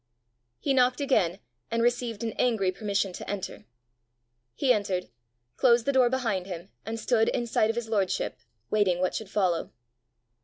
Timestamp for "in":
7.29-7.45